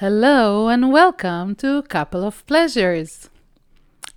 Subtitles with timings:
[0.00, 3.28] Hello and welcome to couple of pleasures.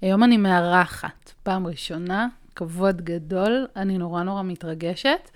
[0.02, 5.30] היום אני מארחת, פעם ראשונה, כבוד גדול, אני נורא נורא מתרגשת.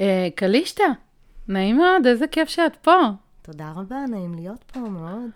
[0.00, 0.84] אה, קלישטה,
[1.48, 2.96] נעים מאוד, איזה כיף שאת פה.
[3.42, 5.30] תודה רבה, נעים להיות פה מאוד.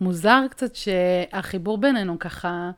[0.00, 2.70] מוזר קצת שהחיבור בינינו ככה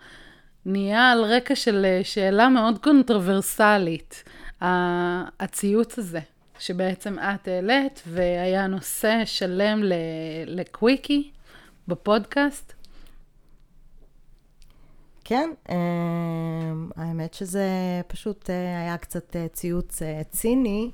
[0.67, 4.25] נהיה על רקע של אה, שאלה מאוד קונטרוברסלית,
[5.41, 6.21] הציוץ הזה.
[6.59, 9.81] שבעצם את העלית, והיה נושא שלם
[10.47, 11.31] לקוויקי
[11.89, 12.73] בפודקאסט.
[15.25, 15.77] כן, אה,
[16.97, 17.69] האמת שזה
[18.07, 20.91] פשוט אה, היה קצת אה, ציוץ ציני,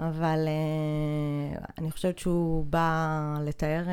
[0.00, 0.48] אבל
[1.78, 3.84] אני חושבת שהוא בא לתאר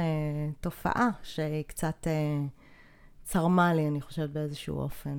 [0.62, 2.08] תופעה שהיא קצת
[3.24, 5.18] צרמה לי, אני חושבת, באיזשהו אופן.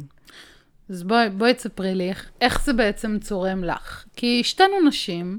[0.90, 4.04] אז בואי, בואי תספרי לי איך, איך זה בעצם צורם לך.
[4.16, 5.38] כי שתינו נשים,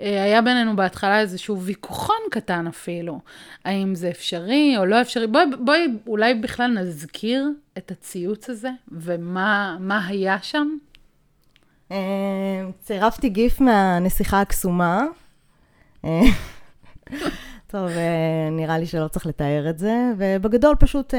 [0.00, 3.20] אה, היה בינינו בהתחלה איזשהו ויכוחון קטן אפילו,
[3.64, 5.26] האם זה אפשרי או לא אפשרי.
[5.26, 10.68] בואי, בואי אולי בכלל נזכיר את הציוץ הזה, ומה היה שם.
[11.92, 11.96] אה,
[12.80, 15.04] צירפתי גיף מהנסיכה הקסומה.
[16.04, 16.20] אה,
[17.66, 17.90] טוב,
[18.52, 21.14] נראה לי שלא צריך לתאר את זה, ובגדול פשוט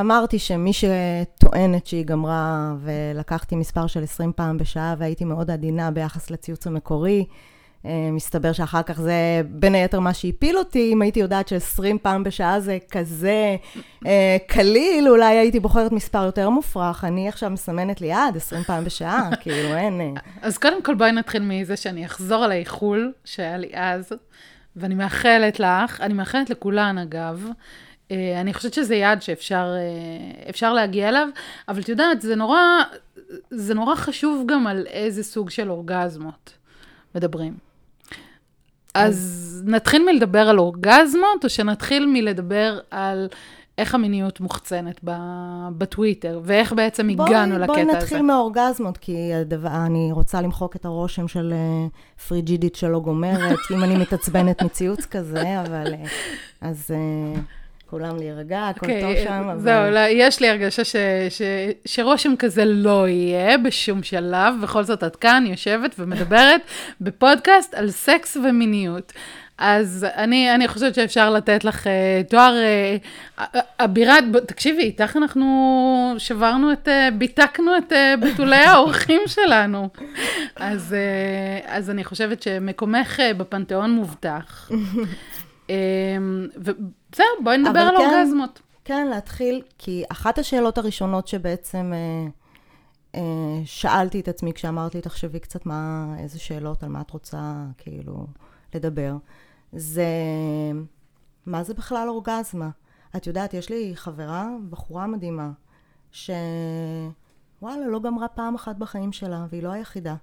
[0.00, 6.30] אמרתי שמי שטוענת שהיא גמרה, ולקחתי מספר של 20 פעם בשעה, והייתי מאוד עדינה ביחס
[6.30, 7.24] לציוץ המקורי,
[7.86, 12.24] אה, מסתבר שאחר כך זה בין היתר מה שהפיל אותי, אם הייתי יודעת ש-20 פעם
[12.24, 13.56] בשעה זה כזה
[14.06, 17.04] אה, קליל, אולי הייתי בוחרת מספר יותר מופרך.
[17.04, 20.00] אני עכשיו מסמנת לי יד, 20 פעם בשעה, כאילו אין...
[20.00, 20.20] אה.
[20.42, 24.12] אז קודם כל בואי נתחיל מזה שאני אחזור על האיחול שהיה לי אז,
[24.76, 27.48] ואני מאחלת לך, אני מאחלת לכולן אגב,
[28.10, 31.28] אני חושבת שזה יעד שאפשר להגיע אליו,
[31.68, 32.60] אבל את יודעת, זה נורא,
[33.50, 36.52] זה נורא חשוב גם על איזה סוג של אורגזמות
[37.14, 37.54] מדברים.
[38.94, 43.28] אז נתחיל מלדבר על אורגזמות, או שנתחיל מלדבר על
[43.78, 45.00] איך המיניות מוחצנת
[45.78, 47.84] בטוויטר, ואיך בעצם הגענו לקטע הזה.
[47.84, 53.58] בואי נתחיל מהאורגזמות, כי הדבר, אני רוצה למחוק את הרושם של uh, פריג'ידית שלא גומרת,
[53.70, 55.94] אם אני מתעצבנת מציוץ כזה, אבל...
[55.94, 56.08] Uh,
[56.60, 56.90] אז...
[56.90, 57.38] Uh,
[57.90, 59.60] כולם להירגע, הכל okay, טוב אוקיי, שם, אבל...
[59.60, 60.96] זהו, לא, יש לי הרגשה ש,
[61.28, 61.42] ש,
[61.84, 66.60] שרושם כזה לא יהיה בשום שלב, בכל זאת את כאן יושבת ומדברת
[67.00, 69.12] בפודקאסט על סקס ומיניות.
[69.58, 72.54] אז אני, אני חושבת שאפשר לתת לך uh, תואר
[73.38, 79.88] uh, אבירת, תקשיבי, איתך אנחנו שברנו את, uh, ביטקנו את uh, ביטולי האורחים שלנו.
[80.56, 84.70] אז, uh, אז אני חושבת שמקומך uh, בפנתיאון מובטח.
[87.12, 88.60] בסדר, בואי נדבר על כן, אורגזמות.
[88.84, 92.28] כן, להתחיל, כי אחת השאלות הראשונות שבעצם אה,
[93.14, 98.26] אה, שאלתי את עצמי כשאמרתי, תחשבי קצת מה, איזה שאלות, על מה את רוצה, כאילו,
[98.74, 99.16] לדבר,
[99.72, 100.06] זה
[101.46, 102.70] מה זה בכלל אורגזמה?
[103.16, 105.50] את יודעת, יש לי חברה, בחורה מדהימה,
[106.12, 110.14] שוואלה, לא גמרה פעם אחת בחיים שלה, והיא לא היחידה.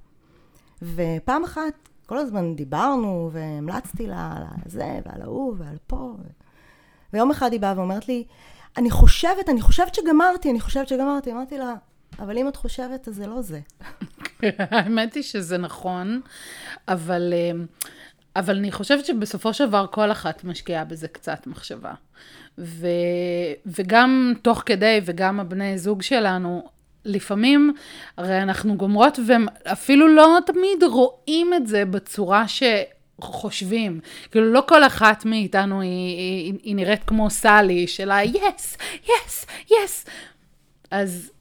[0.81, 6.13] ופעם אחת, כל הזמן דיברנו, והמלצתי לה על זה, ועל ההוא, ועל פה.
[7.13, 8.23] ויום אחד היא באה ואומרת לי,
[8.77, 11.31] אני חושבת, אני חושבת שגמרתי, אני חושבת שגמרתי.
[11.31, 11.73] אמרתי לה,
[12.19, 13.59] אבל אם את חושבת, אז זה לא זה.
[14.71, 16.21] האמת היא שזה נכון,
[16.88, 17.51] אבל, אה,
[18.35, 21.93] אבל אני חושבת שבסופו של דבר כל אחת משקיעה בזה קצת מחשבה.
[22.57, 22.88] ו,
[23.66, 26.67] וגם תוך כדי, וגם הבני זוג שלנו,
[27.05, 27.73] לפעמים,
[28.17, 32.63] הרי אנחנו גומרות ואפילו לא תמיד רואים את זה בצורה ש...
[33.22, 34.00] חושבים.
[34.31, 40.09] כאילו, לא כל אחת מאיתנו היא, היא, היא נראית כמו סלי, של ה-yes, yes, yes.
[40.92, 41.31] אז...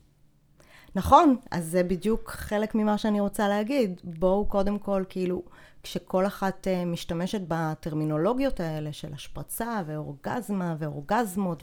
[0.97, 4.01] נכון, אז זה בדיוק חלק ממה שאני רוצה להגיד.
[4.05, 5.43] בואו קודם כל, כאילו,
[5.85, 11.63] כשכל אחת uh, משתמשת בטרמינולוגיות האלה של השפרצה ואורגזמה ואורגזמות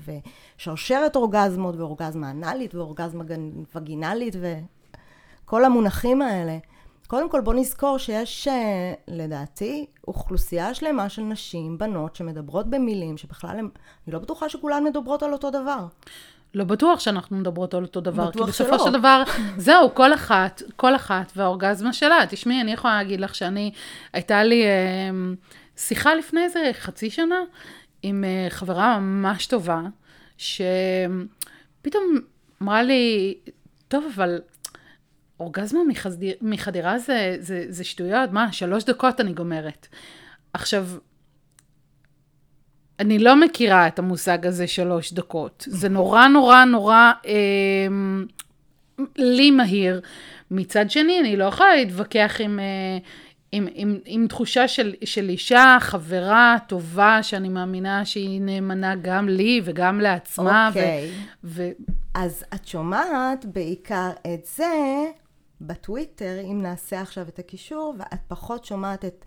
[0.58, 3.24] ושרשרת אורגזמות ואורגזמה אנאלית ואורגזמה
[3.76, 4.36] וגינלית
[5.46, 6.58] וכל המונחים האלה,
[7.12, 13.50] קודם כל בוא נזכור שיש אה, לדעתי אוכלוסייה שלמה של נשים, בנות, שמדברות במילים שבכלל
[13.50, 13.70] הן,
[14.08, 15.86] אני לא בטוחה שכולן מדברות על אותו דבר.
[16.54, 18.86] לא בטוח שאנחנו מדברות על אותו דבר, כי בסופו שלא.
[18.86, 19.24] של דבר,
[19.58, 22.20] זהו, כל אחת, כל אחת והאורגזמה שלה.
[22.30, 23.72] תשמעי, אני יכולה להגיד לך שאני,
[24.14, 25.10] הייתה לי אה,
[25.78, 27.40] שיחה לפני איזה חצי שנה
[28.04, 29.82] עם אה, חברה ממש טובה,
[30.38, 32.04] שפתאום
[32.62, 33.36] אמרה לי,
[33.88, 34.40] טוב, אבל
[35.42, 39.88] אורגזמה מחדיר, מחדירה זה, זה, זה שטויות, מה, שלוש דקות אני גומרת.
[40.54, 40.88] עכשיו,
[43.00, 45.66] אני לא מכירה את המושג הזה שלוש דקות.
[45.68, 47.88] זה נורא נורא נורא אה,
[49.18, 50.02] לי מהיר.
[50.52, 52.98] מצד שני, אני לא יכולה להתווכח עם, אה,
[53.52, 59.62] עם, עם, עם תחושה של, של אישה, חברה טובה, שאני מאמינה שהיא נאמנה גם לי
[59.64, 60.68] וגם לעצמה.
[60.68, 61.10] אוקיי.
[61.44, 61.70] ו, ו...
[62.14, 65.06] אז את שומעת בעיקר את זה
[65.62, 69.26] בטוויטר, אם נעשה עכשיו את הקישור, ואת פחות שומעת את...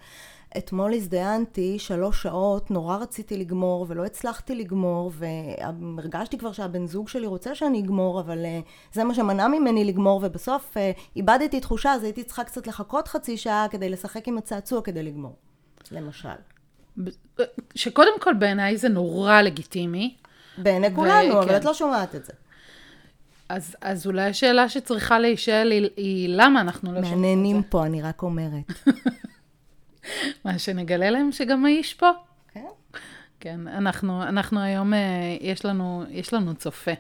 [0.59, 7.27] אתמול הזדיינתי שלוש שעות, נורא רציתי לגמור ולא הצלחתי לגמור והרגשתי כבר שהבן זוג שלי
[7.27, 12.05] רוצה שאני אגמור אבל uh, זה מה שמנע ממני לגמור ובסוף uh, איבדתי תחושה אז
[12.05, 15.37] הייתי צריכה קצת לחכות חצי שעה כדי לשחק עם הצעצוע כדי לגמור,
[15.91, 16.29] למשל.
[17.75, 20.17] שקודם כל בעיניי זה נורא לגיטימי.
[20.59, 21.57] בעיני ו- כולנו, אבל כן.
[21.57, 22.33] את לא שומעת את זה.
[23.49, 27.27] אז, אז אולי השאלה שצריכה להישאל היא, היא למה אנחנו לא שומעים את זה.
[27.27, 28.73] מעניינים פה, אני רק אומרת.
[30.45, 32.11] מה, שנגלה להם שגם האיש פה?
[32.53, 32.67] כן.
[33.41, 36.93] כן, אנחנו, אנחנו היום, אה, יש לנו, יש לנו צופה.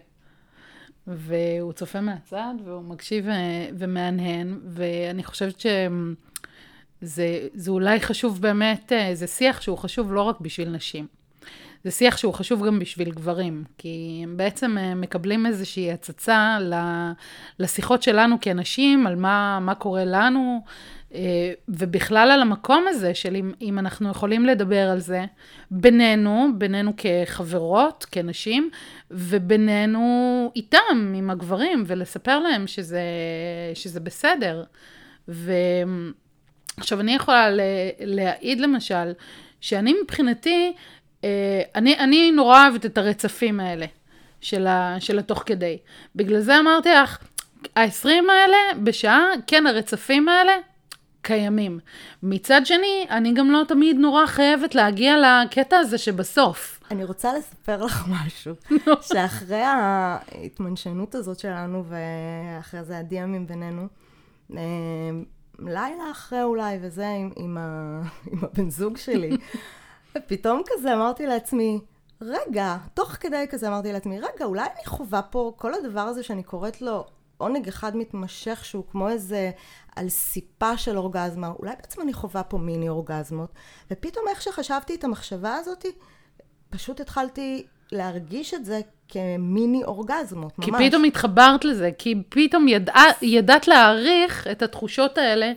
[1.07, 9.15] והוא צופה מהצד, והוא מקשיב אה, ומהנהן, ואני חושבת שזה זה אולי חשוב באמת, אה,
[9.15, 11.07] זה שיח שהוא חשוב לא רק בשביל נשים.
[11.85, 16.59] זה שיח שהוא חשוב גם בשביל גברים, כי הם בעצם מקבלים איזושהי הצצה
[17.59, 20.63] לשיחות שלנו כנשים, על מה, מה קורה לנו,
[21.15, 25.25] אה, ובכלל על המקום הזה של אם, אם אנחנו יכולים לדבר על זה
[25.71, 28.71] בינינו, בינינו כחברות, כנשים,
[29.11, 33.03] ובינינו איתם, עם הגברים, ולספר להם שזה,
[33.75, 34.65] שזה בסדר.
[35.29, 37.49] ועכשיו, אני יכולה
[38.01, 39.13] להעיד למשל,
[39.61, 40.81] שאני מבחינתי, אה,
[41.75, 43.87] אני, אני נורא אוהבת את הרצפים האלה
[44.41, 45.79] של, ה, של התוך כדי.
[46.17, 47.19] בגלל זה אמרתי לך,
[47.77, 50.53] ה-20 האלה בשעה, כן, הרצפים האלה,
[51.25, 51.79] קיימים.
[52.23, 56.81] מצד שני, אני גם לא תמיד נורא חייבת להגיע לקטע הזה שבסוף.
[56.91, 58.55] אני רוצה לספר לך משהו,
[59.03, 63.87] שאחרי ההתמנשנות הזאת שלנו, ואחרי זה הדיאמים בינינו,
[64.57, 64.61] אה,
[65.59, 68.01] לילה אחרי אולי, וזה עם, עם, ה,
[68.33, 69.37] עם הבן זוג שלי,
[70.19, 71.81] ופתאום כזה אמרתי לעצמי,
[72.21, 76.43] רגע, תוך כדי כזה אמרתי לעצמי, רגע, אולי אני חווה פה כל הדבר הזה שאני
[76.43, 77.05] קוראת לו
[77.37, 79.51] עונג אחד מתמשך שהוא כמו איזה
[79.97, 83.53] על סיפה של אורגזמה, אולי בעצם אני חווה פה מיני אורגזמות,
[83.91, 85.87] ופתאום איך שחשבתי את המחשבה הזאת,
[86.71, 90.81] פשוט התחלתי להרגיש את זה כמיני אורגזמות, ממש.
[90.81, 95.53] כי פתאום התחברת לזה, כי פתאום ידע, ידעת להעריך את התחושות האלה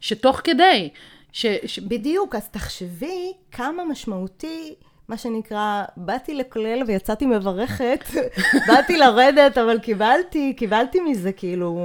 [0.00, 0.90] שתוך כדי.
[1.32, 1.78] ש, ש...
[1.78, 4.74] בדיוק, אז תחשבי כמה משמעותי
[5.08, 8.04] מה שנקרא, באתי לקלל ויצאתי מברכת,
[8.68, 11.78] באתי לרדת, אבל קיבלתי, קיבלתי מזה כאילו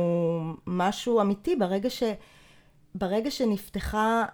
[0.67, 2.03] משהו אמיתי ברגע ש...
[2.95, 4.25] ברגע שנפתחה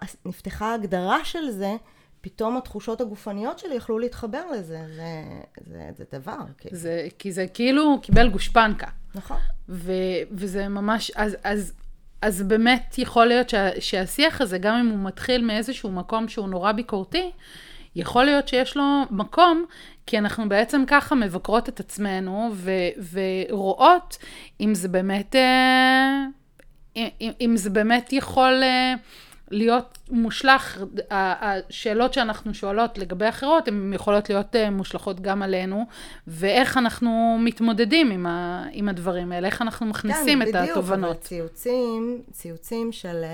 [0.60, 1.76] ההגדרה של זה,
[2.20, 5.24] פתאום התחושות הגופניות שלי יכלו להתחבר לזה, זה,
[5.66, 6.38] זה, זה דבר.
[6.58, 6.76] כאילו.
[6.76, 8.86] זה, כי זה כאילו קיבל גושפנקה.
[9.14, 9.36] נכון.
[9.68, 9.92] ו,
[10.30, 11.72] וזה ממש, אז, אז,
[12.24, 16.72] אז באמת יכול להיות שה, שהשיח הזה, גם אם הוא מתחיל מאיזשהו מקום שהוא נורא
[16.72, 17.30] ביקורתי,
[17.96, 19.64] יכול להיות שיש לו מקום,
[20.06, 22.70] כי אנחנו בעצם ככה מבקרות את עצמנו ו-
[23.12, 24.18] ורואות
[24.60, 26.24] אם זה באמת, אה,
[26.96, 28.94] אם, אם זה באמת יכול אה,
[29.50, 35.86] להיות מושלך, השאלות שאנחנו שואלות לגבי אחרות, הן יכולות להיות אה, מושלכות גם עלינו,
[36.26, 41.10] ואיך אנחנו מתמודדים עם, ה, עם הדברים האלה, איך אנחנו מכניסים כן, את בדיוק, התובנות.
[41.10, 43.24] כן, בדיוק, ציוצים, ציוצים של,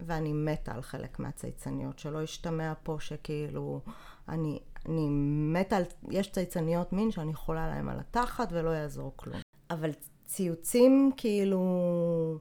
[0.00, 3.80] ואני מתה על חלק מהצייצניות, שלא ישתמע פה שכאילו...
[4.28, 4.58] אני,
[4.88, 5.06] אני
[5.52, 9.40] מתה על, יש צייצניות מין שאני חולה להם על התחת ולא יעזור כלום.
[9.70, 9.90] אבל
[10.26, 12.38] ציוצים כאילו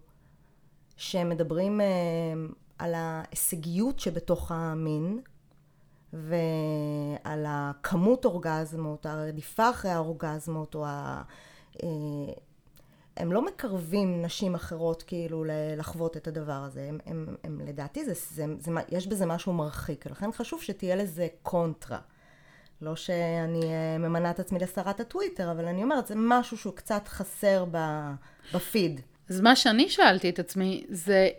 [0.98, 1.86] שמדברים אה,
[2.77, 5.20] על ההישגיות שבתוך המין
[6.13, 11.22] ועל הכמות אורגזמות, הרדיפה אחרי האורגזמות או ה...
[11.84, 11.89] אה,
[13.18, 15.44] הם לא מקרבים נשים אחרות כאילו
[15.77, 20.08] לחוות את הדבר הזה, הם, הם, הם לדעתי, זה, זה, זה, יש בזה משהו מרחיק,
[20.08, 22.00] לכן חשוב שתהיה לזה קונטרה.
[22.82, 27.08] לא שאני אה, ממנה את עצמי לשרת הטוויטר, אבל אני אומרת, זה משהו שהוא קצת
[27.08, 27.65] חסר
[28.53, 29.01] בפיד.
[29.30, 31.30] אז מה שאני שאלתי את עצמי, זה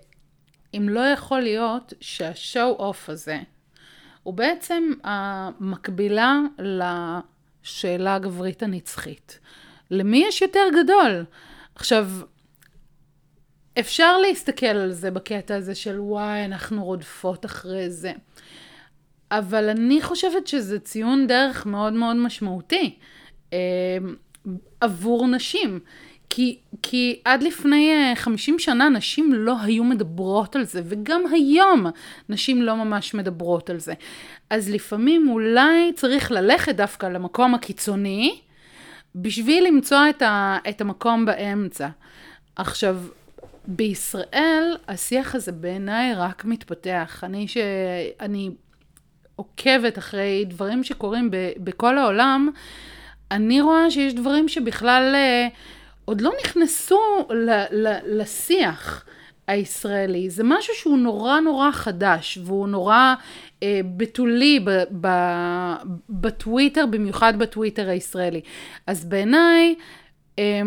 [0.77, 3.39] אם לא יכול להיות שהשואו אוף הזה,
[4.23, 9.39] הוא בעצם המקבילה לשאלה הגברית הנצחית.
[9.91, 11.25] למי יש יותר גדול?
[11.75, 12.09] עכשיו,
[13.79, 18.13] אפשר להסתכל על זה בקטע הזה של וואי, אנחנו רודפות אחרי זה.
[19.31, 22.99] אבל אני חושבת שזה ציון דרך מאוד מאוד משמעותי
[23.53, 23.59] אה,
[24.81, 25.81] עבור נשים.
[26.31, 31.87] כי, כי עד לפני 50 אה, שנה נשים לא היו מדברות על זה, וגם היום
[32.29, 33.95] נשים לא ממש מדברות על זה.
[34.51, 38.39] אז לפעמים אולי צריך ללכת דווקא למקום הקיצוני,
[39.15, 41.89] בשביל למצוא את, ה, את המקום באמצע.
[42.57, 42.97] עכשיו,
[43.67, 47.21] בישראל השיח הזה בעיניי רק מתפתח.
[47.23, 48.51] אני שאני
[49.37, 52.51] עוקבת אחרי דברים שקורים ב, בכל העולם,
[53.31, 55.49] אני רואה שיש דברים שבכלל אה,
[56.05, 59.05] עוד לא נכנסו ל, ל, לשיח.
[59.47, 60.31] הישראלי.
[60.31, 63.15] זה משהו שהוא נורא נורא חדש, והוא נורא
[63.63, 64.71] אה, בתולי ב,
[65.01, 65.09] ב,
[66.11, 68.41] בטוויטר, במיוחד בטוויטר הישראלי.
[68.87, 69.75] אז בעיניי,
[70.39, 70.63] אה,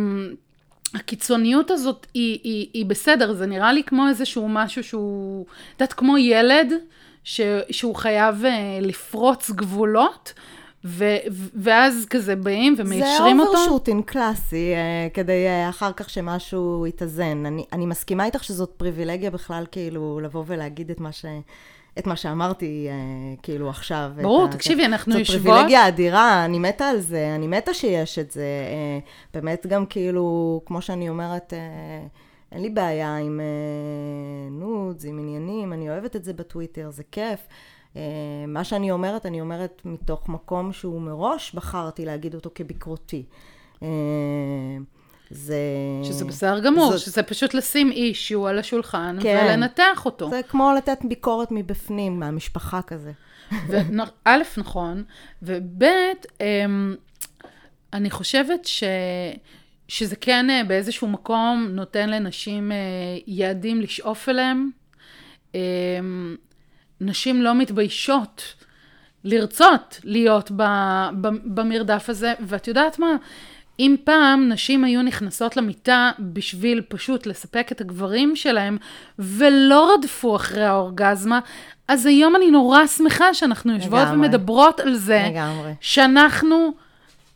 [0.94, 5.94] הקיצוניות הזאת היא, היא, היא בסדר, זה נראה לי כמו איזשהו משהו שהוא, את יודעת,
[5.94, 6.74] כמו ילד
[7.24, 7.42] ש,
[7.72, 10.34] שהוא חייב אה, לפרוץ גבולות.
[10.86, 11.18] ו-
[11.56, 13.52] ואז כזה באים ומיישרים אותו.
[13.52, 17.46] זה overshooting קלאסי, uh, כדי uh, אחר כך שמשהו יתאזן.
[17.46, 21.26] אני, אני מסכימה איתך שזאת פריבילגיה בכלל, כאילו, לבוא ולהגיד את מה ש...
[22.00, 24.12] את מה שאמרתי, uh, כאילו, עכשיו.
[24.22, 24.52] ברור, ה...
[24.52, 25.42] תקשיבי, אנחנו יושבות...
[25.42, 28.46] זאת פריבילגיה אדירה, אני מתה על זה, אני מתה שיש את זה.
[29.04, 32.08] Uh, באמת גם כאילו, כמו שאני אומרת, uh,
[32.52, 37.40] אין לי בעיה עם uh, נודס, עם עניינים, אני אוהבת את זה בטוויטר, זה כיף.
[37.98, 43.24] אה, מה שאני אומרת, אני אומרת מתוך מקום שהוא מראש בחרתי להגיד אותו כביקורתי.
[43.84, 43.88] אה,
[45.30, 45.58] זה...
[46.04, 47.00] שזה בסדר גמור, זאת...
[47.00, 49.46] שזה פשוט לשים אישיו על השולחן כן.
[49.46, 50.30] ולנתח אותו.
[50.30, 53.12] זה כמו לתת ביקורת מבפנים, מהמשפחה כזה.
[54.26, 55.04] א', נכון,
[55.42, 55.84] וב',
[56.42, 56.96] אמ,
[57.94, 58.84] אני חושבת ש...
[59.88, 62.72] שזה כן אה, באיזשהו מקום נותן לנשים
[63.28, 64.70] יעדים לשאוף אליהם.
[67.02, 68.54] נשים לא מתביישות
[69.24, 70.64] לרצות להיות ב,
[71.22, 73.16] ב, במרדף הזה, ואת יודעת מה?
[73.80, 78.78] אם פעם נשים היו נכנסות למיטה בשביל פשוט לספק את הגברים שלהם,
[79.20, 81.40] ולא רדפו אחרי האורגזמה,
[81.88, 84.18] אז היום אני נורא שמחה שאנחנו יושבות לגמרי.
[84.18, 85.74] ומדברות על זה, לגמרי.
[85.82, 86.74] שאנחנו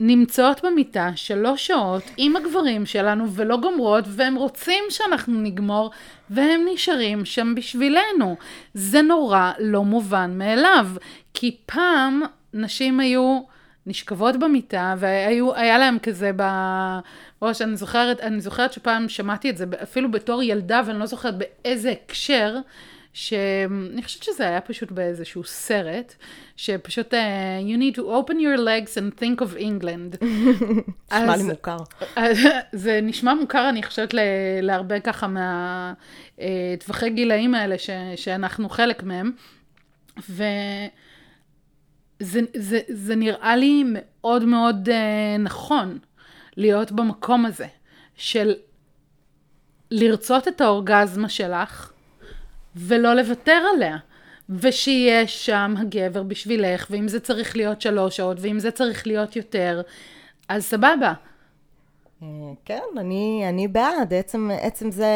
[0.04, 5.92] נמצאות במיטה שלוש שעות עם הגברים שלנו ולא גומרות, והם רוצים שאנחנו נגמור,
[6.30, 8.36] והם נשארים שם בשבילנו.
[8.74, 10.88] זה נורא לא מובן מאליו,
[11.34, 12.22] כי פעם
[12.54, 13.42] נשים היו
[13.86, 16.32] נשכבות במיטה, והיה להם כזה
[17.42, 21.36] בראש, אני זוכרת, אני זוכרת שפעם שמעתי את זה אפילו בתור ילדה, ואני לא זוכרת
[21.38, 22.58] באיזה הקשר,
[23.14, 26.16] שאני חושבת שזה היה פשוט באיזשהו סרט,
[26.56, 27.18] שפשוט uh,
[27.62, 30.26] you need to open your legs and think of England.
[31.14, 31.78] נשמע לי מוכר.
[32.74, 34.14] זה נשמע מוכר, אני חושבת,
[34.62, 39.32] להרבה ככה מהטווחי uh, גילאים האלה ש, שאנחנו חלק מהם.
[40.30, 40.46] וזה
[42.56, 44.92] זה, זה נראה לי מאוד מאוד uh,
[45.40, 46.00] נכון
[46.58, 47.68] להיות במקום הזה,
[48.16, 48.54] של
[49.92, 51.92] לרצות את האורגזמה שלך,
[52.76, 53.98] ולא לוותר עליה.
[54.50, 59.82] ושיהיה שם הגבר בשבילך, ואם זה צריך להיות שלוש שעות, ואם זה צריך להיות יותר,
[60.50, 61.14] אז סבבה.
[62.24, 62.28] אה,
[62.66, 64.14] כן, אני, אני בעד.
[64.14, 65.12] עצם, עצם זה,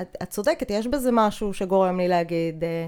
[0.00, 2.86] את, את צודקת, יש בזה משהו שגורם לי להגיד, אה,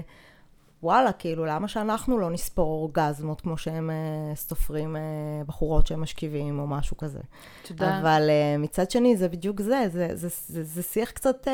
[0.85, 6.59] וואלה, כאילו, למה שאנחנו לא נספור אורגזמות כמו שהם uh, סופרים uh, בחורות שהם משכיבים
[6.59, 7.19] או משהו כזה.
[7.67, 7.99] תודה.
[7.99, 11.49] אבל uh, מצד שני, זה בדיוק זה, זה, זה, זה, זה, שיח קצת, uh,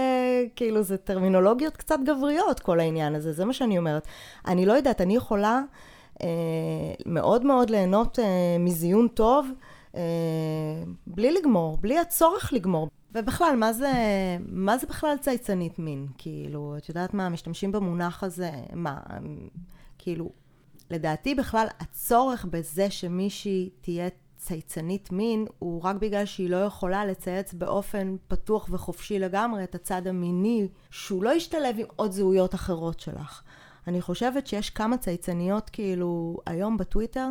[0.56, 4.08] כאילו, זה טרמינולוגיות קצת גבריות, כל העניין הזה, זה מה שאני אומרת.
[4.48, 5.62] אני לא יודעת, אני יכולה
[6.18, 6.22] uh,
[7.06, 8.22] מאוד מאוד ליהנות uh,
[8.60, 9.48] מזיון טוב,
[9.92, 9.96] uh,
[11.08, 12.90] בלי לגמור, בלי הצורך לגמור.
[13.16, 13.92] ובכלל, מה זה,
[14.48, 16.08] מה זה בכלל צייצנית מין?
[16.18, 19.00] כאילו, את יודעת מה, משתמשים במונח הזה, מה,
[19.98, 20.32] כאילו,
[20.90, 27.54] לדעתי בכלל הצורך בזה שמישהי תהיה צייצנית מין הוא רק בגלל שהיא לא יכולה לצייץ
[27.54, 33.42] באופן פתוח וחופשי לגמרי את הצד המיני שהוא לא ישתלב עם עוד זהויות אחרות שלך.
[33.88, 37.28] אני חושבת שיש כמה צייצניות כאילו היום בטוויטר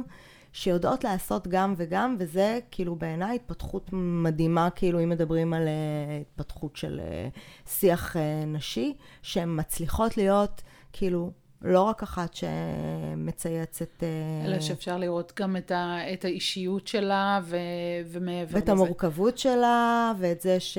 [0.52, 6.76] שיודעות לעשות גם וגם, וזה כאילו בעיניי התפתחות מדהימה, כאילו אם מדברים על uh, התפתחות
[6.76, 14.02] של uh, שיח uh, נשי, שהן מצליחות להיות כאילו לא רק אחת שמצייצת...
[14.46, 17.56] אלא שאפשר לראות גם את, ה, את האישיות שלה ו,
[18.06, 18.56] ומעבר לזה.
[18.56, 20.78] ואת המורכבות שלה, ואת זה ש...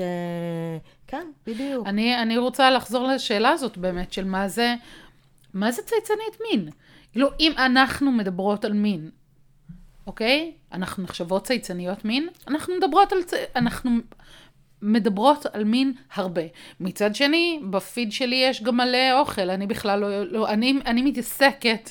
[1.06, 1.86] כן, בדיוק.
[1.86, 4.74] אני, אני רוצה לחזור לשאלה הזאת באמת, של מה זה,
[5.54, 6.68] מה זה צייצנית מין?
[7.12, 9.10] כאילו, אם אנחנו מדברות על מין,
[10.06, 10.52] אוקיי?
[10.72, 13.18] אנחנו נחשבות צייצניות מין, אנחנו מדברות על,
[13.56, 13.90] אנחנו
[14.82, 16.42] מדברות על מין הרבה.
[16.80, 21.90] מצד שני, בפיד שלי יש גם מלא אוכל, אני בכלל לא, לא אני, אני מתעסקת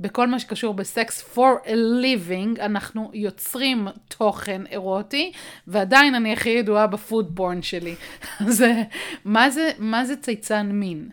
[0.00, 1.70] בכל מה שקשור בסקס for a
[2.02, 5.32] living, אנחנו יוצרים תוכן אירוטי,
[5.66, 7.94] ועדיין אני הכי ידועה ב food porn שלי.
[8.48, 8.64] אז
[9.24, 11.08] מה זה, מה זה צייצן מין?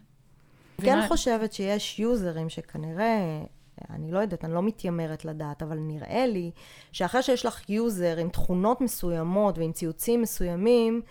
[0.82, 1.08] כן ומה...
[1.08, 3.42] חושבת שיש יוזרים שכנראה
[3.90, 6.52] אני לא יודעת, אני לא מתיימרת לדעת, אבל נראה לי
[6.92, 11.02] שאחרי שיש לך יוזר עם תכונות מסוימות ועם ציוצים מסוימים,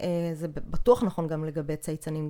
[0.00, 2.28] אה, זה בטוח נכון גם לגבי צייצנים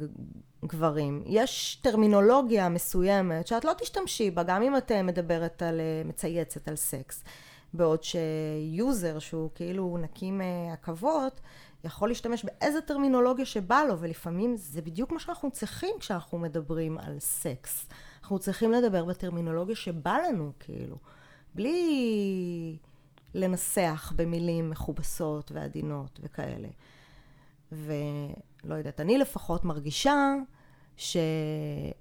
[0.65, 1.23] גברים.
[1.27, 6.69] יש טרמינולוגיה מסוימת שאת לא תשתמשי בה, גם אם את אה, מדברת על, אה, מצייצת
[6.69, 7.25] על סקס.
[7.75, 11.41] בעוד שיוזר שהוא כאילו נקי מעכבות,
[11.85, 17.19] יכול להשתמש באיזה טרמינולוגיה שבא לו, ולפעמים זה בדיוק מה שאנחנו צריכים כשאנחנו מדברים על
[17.19, 17.89] סקס.
[18.31, 20.97] אנחנו צריכים לדבר בטרמינולוגיה שבא לנו, כאילו,
[21.55, 22.77] בלי
[23.35, 26.69] לנסח במילים מכובסות ועדינות וכאלה.
[27.73, 30.35] ולא יודעת, אני לפחות מרגישה
[30.97, 31.93] שאני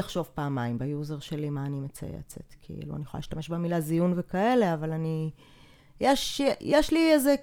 [0.00, 2.54] אחשוב פעמיים ב user שלי מה אני מצייצת.
[2.60, 5.30] כאילו, אני יכולה להשתמש במילה זיון וכאלה, אבל אני...
[6.00, 7.34] יש, יש לי איזה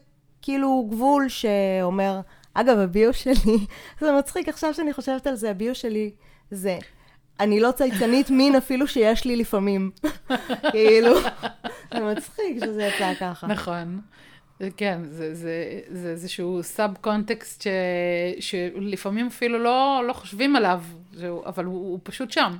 [0.41, 2.21] כאילו גבול שאומר,
[2.53, 3.57] אגב, ה bio שלי,
[4.01, 6.11] זה מצחיק עכשיו שאני חושבת על זה, ה bio שלי
[6.51, 6.79] זה,
[7.39, 9.91] אני לא צייצנית מין אפילו שיש לי לפעמים.
[10.71, 11.19] כאילו,
[11.93, 13.47] זה מצחיק שזה יצא ככה.
[13.47, 14.01] נכון.
[14.77, 17.67] כן, זה, זה, זה איזשהו subcontext ש,
[18.39, 20.83] שלפעמים אפילו לא, לא חושבים עליו,
[21.45, 22.57] אבל הוא, הוא פשוט שם.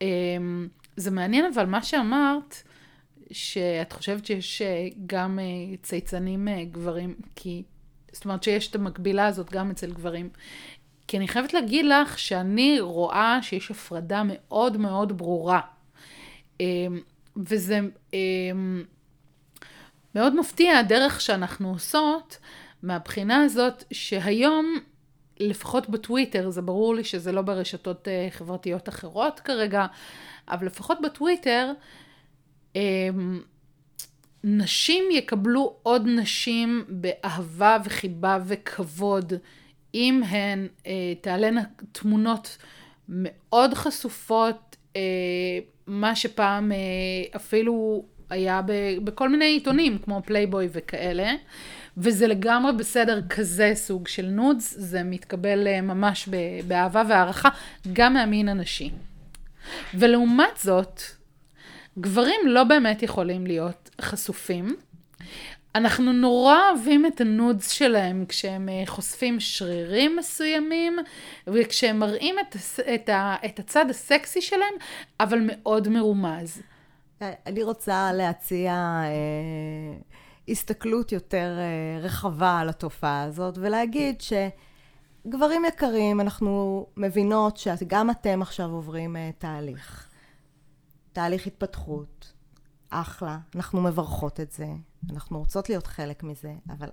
[0.00, 2.62] אמ, זה מעניין אבל מה שאמרת,
[3.30, 7.62] שאת חושבת שיש אה, גם אה, צייצנים אה, גברים, כי,
[8.12, 10.28] זאת אומרת שיש את המקבילה הזאת גם אצל גברים.
[11.08, 15.60] כי אני חייבת להגיד לך שאני רואה שיש הפרדה מאוד מאוד ברורה.
[16.60, 17.00] אמ,
[17.36, 17.80] וזה
[18.12, 18.84] אמ,
[20.14, 22.38] מאוד מפתיע הדרך שאנחנו עושות
[22.82, 24.74] מהבחינה הזאת שהיום,
[25.40, 29.86] לפחות בטוויטר, זה ברור לי שזה לא ברשתות חברתיות אחרות כרגע,
[30.48, 31.72] אבל לפחות בטוויטר,
[32.76, 33.40] אמ,
[34.44, 39.32] נשים יקבלו עוד נשים באהבה וחיבה וכבוד,
[39.94, 42.58] אם הן אה, תעלנה תמונות
[43.08, 45.00] מאוד חשופות, אה,
[45.86, 46.76] מה שפעם אה,
[47.36, 48.72] אפילו היה ב,
[49.04, 51.32] בכל מיני עיתונים, כמו פלייבוי וכאלה,
[51.96, 56.28] וזה לגמרי בסדר כזה סוג של nudes, זה מתקבל אה, ממש
[56.66, 57.48] באהבה והערכה,
[57.92, 58.90] גם מהמין הנשי.
[59.94, 61.02] ולעומת זאת,
[61.98, 64.76] גברים לא באמת יכולים להיות חשופים.
[65.74, 70.98] אנחנו נורא אוהבים את ה nudes שלהם כשהם אה, חושפים שרירים מסוימים,
[71.46, 72.56] וכשהם מראים את,
[72.94, 74.74] את, ה, את הצד הסקסי שלהם,
[75.20, 76.62] אבל מאוד מרומז.
[77.20, 78.72] אני רוצה להציע
[79.04, 79.98] אה,
[80.48, 88.70] הסתכלות יותר אה, רחבה על התופעה הזאת, ולהגיד שגברים יקרים, אנחנו מבינות שגם אתם עכשיו
[88.70, 90.08] עוברים אה, תהליך.
[91.12, 92.32] תהליך התפתחות,
[92.90, 94.66] אחלה, אנחנו מברכות את זה,
[95.12, 96.88] אנחנו רוצות להיות חלק מזה, אבל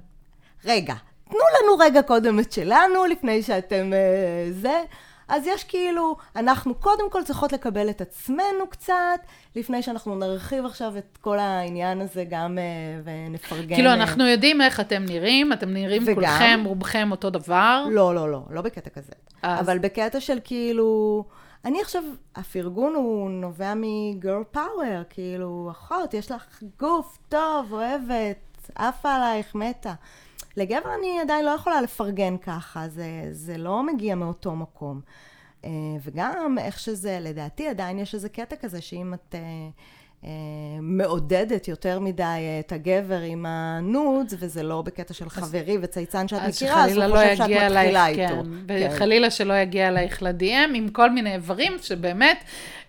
[0.66, 0.94] רגע,
[1.30, 4.84] תנו לנו רגע קודם את שלנו, לפני שאתם uh, זה.
[5.28, 9.20] אז יש כאילו, אנחנו קודם כל צריכות לקבל את עצמנו קצת,
[9.56, 13.76] לפני שאנחנו נרחיב עכשיו את כל העניין הזה גם uh, ונפרגן.
[13.76, 17.86] כאילו, אנחנו יודעים איך אתם נראים, אתם נראים וגם, כולכם, רובכם אותו דבר.
[17.92, 19.12] לא, לא, לא, לא בקטע כזה.
[19.42, 19.60] אז...
[19.60, 21.24] אבל בקטע של כאילו...
[21.66, 22.04] אני עכשיו,
[22.36, 29.94] הפרגון הוא נובע מגרל פאוור, כאילו, אחות, יש לך גוף טוב, אוהבת, עפה עלייך, מתה.
[30.58, 35.02] לגבר אני עדיין לא יכולה לפרגן ככה, זה, זה לא מגיע מאותו מקום.
[35.66, 35.70] אה,
[36.04, 39.36] וגם איך שזה, לדעתי עדיין יש איזה קטע כזה, שאם את...
[40.26, 40.32] אה,
[40.82, 46.28] מעודדת יותר מדי אה, את הגבר עם ה nudes, וזה לא בקטע של חבר צייצן
[46.28, 48.44] שאת מכירה, אז הוא לא חושב שאת מתחילה איתו.
[48.68, 52.44] כן, וחלילה שלא יגיע אלייך ל- DM עם כל מיני איברים שבאמת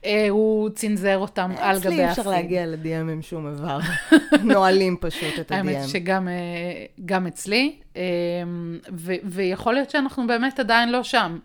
[0.05, 3.79] אה, הוא צנזר אותם על גבי אצלי אי אפשר להגיע ל- DM עם שום איבר.
[4.55, 5.57] נועלים פשוט את ה-DM.
[5.57, 7.77] האמת שגם אצלי,
[9.25, 11.39] ויכול להיות שאנחנו באמת עדיין לא שם.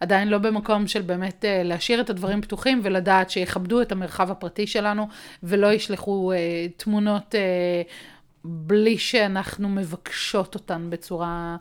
[0.00, 4.66] עדיין לא במקום של באמת אה, להשאיר את הדברים פתוחים ולדעת שיכבדו את המרחב הפרטי
[4.66, 5.08] שלנו
[5.42, 7.82] ולא ישלחו אה, תמונות אה,
[8.44, 11.56] בלי שאנחנו מבקשות אותן בצורה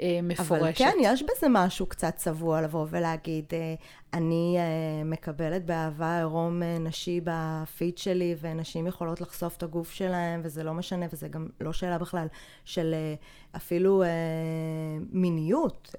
[0.00, 0.62] אה, מפורשת.
[0.62, 3.74] אבל כן, יש בזה משהו קצת צבוע לבוא ולהגיד, אה,
[4.12, 10.64] אני אה, מקבלת באהבה עירום נשי בפיד שלי, ונשים יכולות לחשוף את הגוף שלהם, וזה
[10.64, 12.26] לא משנה, וזה גם לא שאלה בכלל
[12.64, 12.94] של
[13.56, 14.04] אפילו
[15.10, 15.94] מיניות,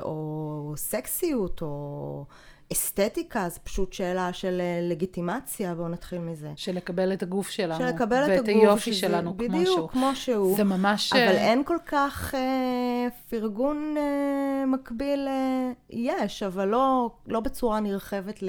[0.00, 2.24] או סקסיות, או...
[2.72, 6.52] אסתטיקה, זה פשוט שאלה של אה, לגיטימציה, בואו נתחיל מזה.
[6.56, 7.78] של לקבל את הגוף שלנו.
[7.78, 8.38] של לקבל את הגוף.
[8.38, 9.60] ואת היופי שלנו כמו שהוא.
[9.60, 10.56] בדיוק, כמו שהוא.
[10.56, 11.12] זה ממש...
[11.12, 17.80] אבל אה, אין כל כך אה, פרגון אה, מקביל, אה, יש, אבל לא, לא בצורה
[17.80, 18.42] נרחבת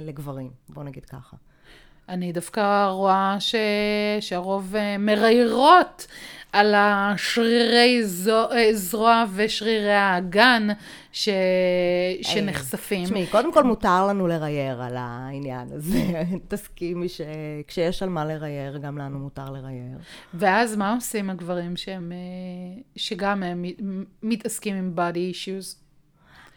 [0.00, 1.36] לגברים, בואו נגיד ככה.
[2.10, 3.54] אני דווקא רואה ש...
[4.20, 6.06] שהרוב אה, מריירות
[6.52, 8.50] על השרירי זו...
[8.52, 10.68] אה, זרוע ושרירי האגן
[11.12, 11.28] ש...
[12.22, 13.04] שנחשפים.
[13.04, 16.22] תשמעי, קודם כל מותר לנו לרייר על העניין הזה.
[16.48, 19.98] תסכימי שכשיש על מה לרייר, גם לנו מותר לרייר.
[20.34, 23.64] ואז מה עושים הגברים שהם, אה, שגם הם
[24.22, 25.89] מתעסקים עם body issues?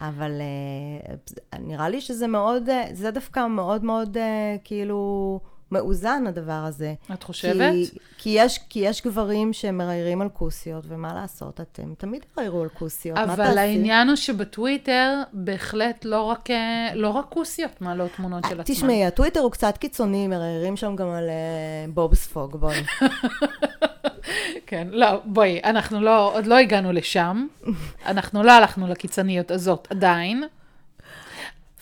[0.10, 0.32] אבל
[1.02, 5.40] uh, נראה לי שזה מאוד, uh, זה דווקא מאוד מאוד uh, כאילו
[5.72, 6.94] מאוזן הדבר הזה.
[7.14, 7.74] את חושבת?
[7.74, 12.70] כי, כי, יש, כי יש גברים שמראיירים על כוסיות, ומה לעשות, אתם תמיד יראיירו על
[12.70, 13.42] כוסיות, מה תעשי?
[13.42, 16.50] אבל העניין הוא שבטוויטר בהחלט לא רק,
[16.96, 18.76] לא רק כוסיות מעלות תמונות של עצמן.
[18.76, 22.84] תשמעי, הטוויטר הוא קצת קיצוני, מראיירים שם גם על uh, בובספוג, בואי.
[24.74, 27.48] כן, לא, בואי, אנחנו לא, עוד לא הגענו לשם.
[28.06, 30.44] אנחנו לא הלכנו לקיצוניות הזאת עדיין.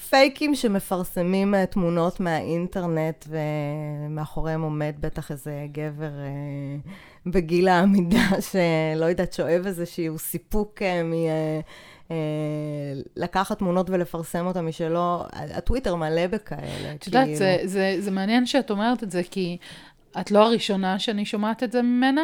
[0.10, 6.92] פייקים שמפרסמים אה, תמונות מהאינטרנט, ומאחוריהם עומד בטח איזה גבר אה,
[7.26, 11.14] בגיל העמידה, שלא יודעת, שואב איזשהו סיפוק אה, מ...
[13.16, 16.94] לקחת תמונות ולפרסם אותן משלו, הטוויטר מלא בכאלה.
[16.96, 17.38] את יודעת, כאילו.
[17.38, 19.58] זה, זה, זה מעניין שאת אומרת את זה, כי
[20.20, 22.22] את לא הראשונה שאני שומעת את זה ממנה.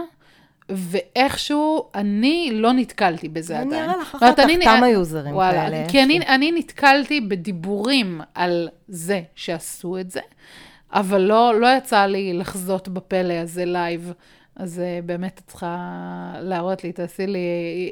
[0.69, 3.73] ואיכשהו אני לא נתקלתי בזה עדיין.
[3.73, 5.85] אני אראה לך אחר כך כמה יוזרים כאלה.
[5.89, 10.19] כי אני, אני נתקלתי בדיבורים על זה שעשו את זה,
[10.93, 14.13] אבל לא, לא יצא לי לחזות בפלא הזה לייב.
[14.55, 17.39] אז uh, באמת את צריכה להראות לי, תעשי לי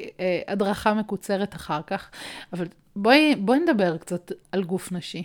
[0.06, 2.10] uh, הדרכה מקוצרת אחר כך.
[2.52, 5.22] אבל בואי, בואי נדבר קצת על גוף נשי.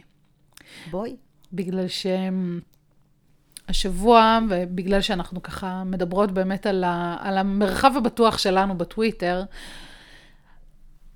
[0.92, 1.16] בואי.
[1.54, 2.60] בגלל שהם...
[3.72, 9.44] השבוע, ובגלל שאנחנו ככה מדברות באמת על, ה, על המרחב הבטוח שלנו בטוויטר,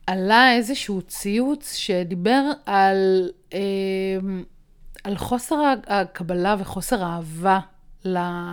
[0.07, 3.59] עלה איזשהו ציוץ שדיבר על, אה,
[5.03, 5.55] על חוסר
[5.87, 7.59] הקבלה וחוסר האהבה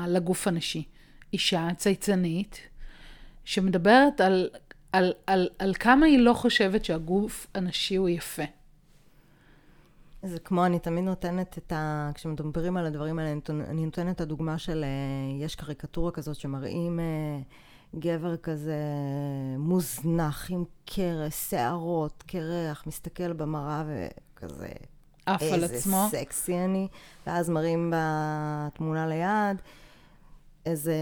[0.07, 0.85] לגוף הנשי.
[1.33, 2.61] אישה צייצנית,
[3.45, 4.49] שמדברת על,
[4.93, 8.43] על, על, על כמה היא לא חושבת שהגוף הנשי הוא יפה.
[10.23, 12.11] זה כמו, אני תמיד נותנת את ה...
[12.15, 17.05] כשמדברים על הדברים האלה, אני נותנת את הדוגמה של, אה, יש קריקטורה כזאת שמראים אה,
[17.99, 18.77] גבר כזה
[19.59, 24.69] מוזנח עם קרס, שערות, קרח, מסתכל במראה וכזה...
[25.27, 26.05] עף על עצמו.
[26.05, 26.89] איזה סקסי אני.
[27.27, 29.63] ואז מראים בתמונה ליד.
[30.67, 30.95] איזה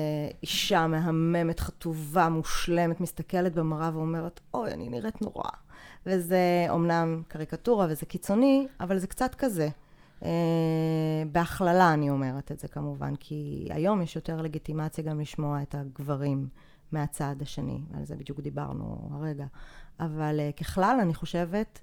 [0.42, 5.50] אישה מהממת, חטובה, מושלמת, מסתכלת במראה ואומרת, אוי, אני נראית נורא.
[6.06, 9.68] וזה אומנם קריקטורה וזה קיצוני, אבל זה קצת כזה.
[10.20, 10.24] Uh,
[11.32, 16.48] בהכללה אני אומרת את זה כמובן, כי היום יש יותר לגיטימציה גם לשמוע את הגברים
[16.92, 19.46] מהצד השני, על זה בדיוק דיברנו הרגע.
[20.00, 21.80] אבל uh, ככלל, אני חושבת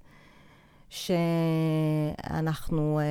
[0.89, 3.03] שאנחנו uh,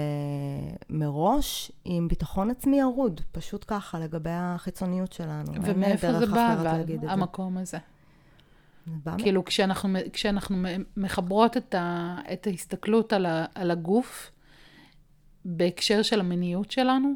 [0.91, 5.53] מראש עם ביטחון עצמי ירוד, פשוט ככה, לגבי החיצוניות שלנו.
[5.63, 7.79] ומאיפה זה בא, אבל, המקום הזה?
[9.19, 10.57] כאילו, כשאנחנו, כשאנחנו
[10.97, 14.31] מחברות את, ה, את ההסתכלות על, ה, על הגוף,
[15.45, 17.15] בהקשר של המיניות שלנו,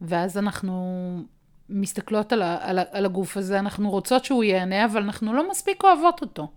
[0.00, 1.22] ואז אנחנו
[1.68, 5.50] מסתכלות על, ה, על, ה, על הגוף הזה, אנחנו רוצות שהוא ייהנה, אבל אנחנו לא
[5.50, 6.50] מספיק אוהבות אותו.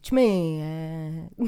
[0.00, 1.44] תשמעי, אה,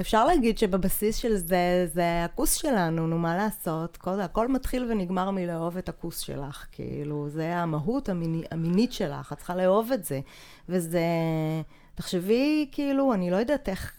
[0.00, 3.96] אפשר להגיד שבבסיס של זה, זה הכוס שלנו, נו, מה לעשות?
[3.96, 9.38] כל, הכל מתחיל ונגמר מלאהוב את הכוס שלך, כאילו, זה המהות המיני, המינית שלך, את
[9.38, 10.20] צריכה לאהוב את זה.
[10.68, 11.00] וזה,
[11.94, 13.92] תחשבי, כאילו, אני לא יודעת איך,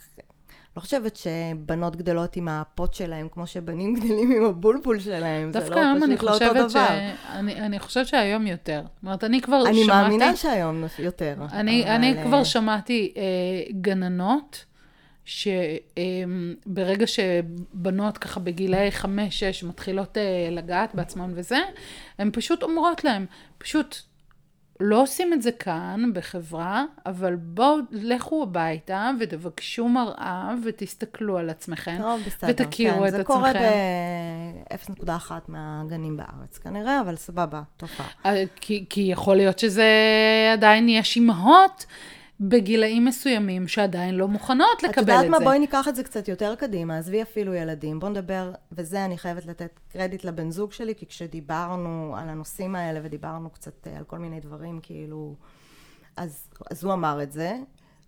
[0.78, 5.66] לא חושבת שבנות גדלות עם הפוט שלהם, כמו שבנים גדלים עם הבולבול שלהם, זה לא
[5.66, 6.68] פשוט לא אותו דבר.
[6.70, 6.76] ש...
[7.30, 8.82] אני, אני חושבת שהיום יותר.
[8.86, 10.00] זאת אומרת, אני כבר אני שמעתי...
[10.00, 11.36] אני מאמינה שהיום יותר.
[11.52, 11.86] אני.
[11.86, 13.22] אני כבר שמעתי אה,
[13.82, 14.71] גננות.
[15.32, 21.60] שברגע שבנות ככה בגילאי חמש-שש מתחילות אה, לגעת בעצמן וזה,
[22.18, 23.26] הן פשוט אומרות להם,
[23.58, 23.96] פשוט
[24.82, 31.98] לא עושים את זה כאן בחברה, אבל בואו, לכו הביתה ותבקשו מראה ותסתכלו על עצמכם.
[32.02, 33.34] טוב, בסדר, ותכירו כן, את זה עצמכם.
[33.34, 38.08] קורה ב-0.1 מהגנים בארץ כנראה, אבל סבבה, תופעה.
[38.26, 39.90] אה, כי, כי יכול להיות שזה
[40.54, 41.86] עדיין יש אימהות
[42.42, 45.02] בגילאים מסוימים שעדיין לא מוכנות לקבל את זה.
[45.02, 45.40] את יודעת מה?
[45.40, 48.00] בואי ניקח את זה קצת יותר קדימה, עזבי אפילו ילדים.
[48.00, 53.00] בואו נדבר, וזה אני חייבת לתת קרדיט לבן זוג שלי, כי כשדיברנו על הנושאים האלה
[53.04, 55.36] ודיברנו קצת אה, על כל מיני דברים, כאילו...
[56.18, 57.58] אז, אז הוא אמר את זה,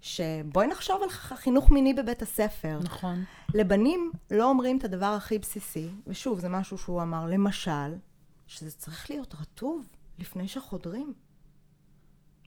[0.02, 2.80] שבואי נחשוב על חינוך מיני בבית הספר.
[2.84, 3.24] נכון.
[3.54, 7.96] לבנים לא אומרים את הדבר הכי בסיסי, ושוב, זה משהו שהוא אמר, למשל,
[8.48, 9.88] שזה צריך להיות רטוב
[10.20, 11.14] לפני שחודרים.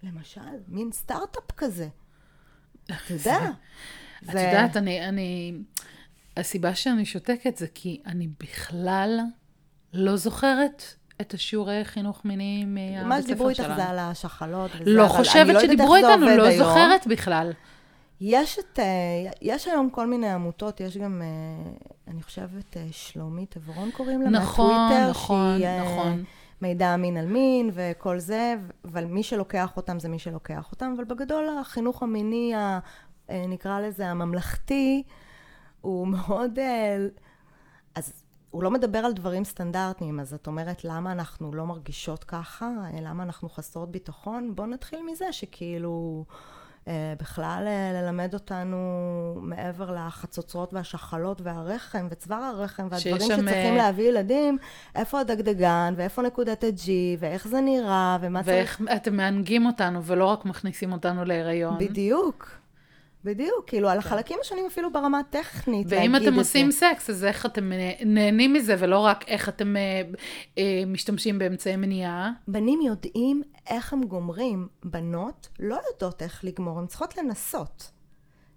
[0.03, 1.89] למשל, מין סטארט-אפ כזה.
[2.85, 3.39] אתה יודע.
[4.25, 5.53] את יודעת, אני, אני...
[6.37, 9.21] הסיבה שאני שותקת זה כי אני בכלל
[9.93, 10.83] לא זוכרת
[11.21, 13.09] את השיעורי חינוך מיני מהבית ספר שלנו.
[13.09, 16.21] מה שדיברו איתך זה על השחלות וזה, לא אבל חושבת אני שדיברו לא יודעת איך
[16.21, 16.69] איתנו, זה לא היום.
[16.69, 17.53] זוכרת בכלל.
[18.21, 18.85] יש את, אה,
[19.43, 21.73] יש היום כל מיני עמותות, יש גם, אה,
[22.09, 26.25] אני חושבת, אה, שלומית עברון קוראים לה, נכון, מהטוויטר, נכון, שהיא, נכון.
[26.63, 31.05] מידע מין על מין וכל זה, אבל מי שלוקח אותם זה מי שלוקח אותם, אבל
[31.05, 32.79] בגדול החינוך המיני, אה,
[33.49, 35.03] נקרא לזה הממלכתי,
[35.81, 36.59] הוא מאוד...
[36.59, 37.07] אה,
[37.95, 42.67] אז הוא לא מדבר על דברים סטנדרטיים, אז את אומרת, למה אנחנו לא מרגישות ככה?
[42.67, 44.55] אה, למה אנחנו חסרות ביטחון?
[44.55, 46.25] בואו נתחיל מזה שכאילו...
[46.89, 48.79] אה, בכלל אה, ללמד אותנו
[49.41, 54.59] מעבר לחצוצרות והשחלות והרחם וצוואר הרחם והדברים שם, שצריכים אה, להביא ילדים,
[54.95, 58.81] איפה הדגדגן ואיפה נקודת ה-G ואיך זה נראה ומה צריך...
[58.81, 61.79] ואיך אתם מענגים אותנו ולא רק מכניסים אותנו להיריון.
[61.79, 62.66] בדיוק.
[63.27, 66.79] בדיוק, כאילו על החלקים השונים אפילו ברמה הטכנית ואם אתם את עושים זה.
[66.79, 70.03] סקס, אז איך אתם אה, נהנים מזה, ולא רק איך אתם אה,
[70.59, 72.33] אה, משתמשים באמצעי מניעה.
[72.49, 77.91] בנים יודעים איך הם גומרים, בנות לא יודעות איך לגמור, הן צריכות לנסות.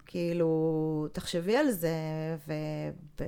[0.06, 1.90] כאילו, תחשבי על זה,
[2.48, 2.54] ו...
[3.20, 3.24] ו...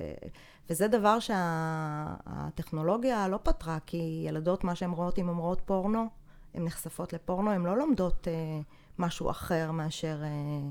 [0.69, 6.06] וזה דבר שהטכנולוגיה לא פתרה, כי ילדות, מה שהן רואות, אם הן רואות פורנו,
[6.54, 8.34] הן נחשפות לפורנו, הן לא לומדות אה,
[8.99, 10.23] משהו אחר מאשר...
[10.23, 10.69] אה,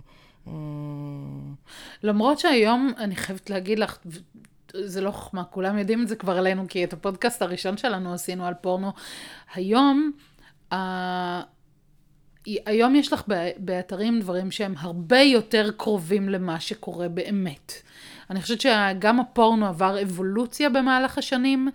[2.03, 3.99] למרות שהיום, אני חייבת להגיד לך,
[4.75, 8.47] זה לא חוכמה, כולם יודעים את זה כבר עלינו, כי את הפודקאסט הראשון שלנו עשינו
[8.47, 8.93] על פורנו.
[9.55, 10.13] היום,
[10.73, 11.41] ה-
[12.47, 13.23] היום יש לך
[13.57, 17.73] באתרים דברים שהם הרבה יותר קרובים למה שקורה באמת.
[18.31, 21.69] אני חושבת שגם הפורנו עבר אבולוציה במהלך השנים.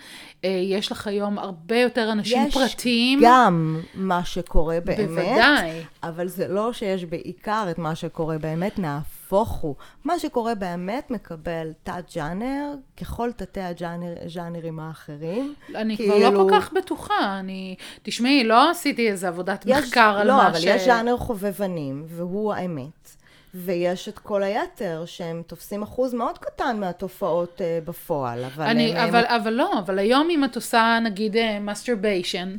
[0.45, 3.19] אה, יש לך היום הרבה יותר אנשים יש פרטיים.
[3.23, 5.09] גם מה שקורה באמת.
[5.09, 5.81] בוודאי.
[6.03, 9.75] אבל זה לא שיש בעיקר את מה שקורה באמת, נהפוך הוא.
[10.03, 15.53] מה שקורה באמת מקבל תת-ג'אנר, ככל תתי הג'אנרים האחרים.
[15.75, 17.75] אני כבר לא כאילו- כל כך בטוחה, אני...
[18.03, 20.63] תשמעי, לא עשיתי איזה עבודת יש- מחקר על לא, מה אבל ש...
[20.63, 23.15] יש ז'אנר חובבנים, והוא האמת.
[23.57, 29.09] ויש את כל היתר, שהם תופסים אחוז מאוד קטן מהתופעות אה, בפועל, אבל אני, הם...
[29.09, 32.55] אבל, אבל לא, אבל היום אם את עושה נגיד masturbation,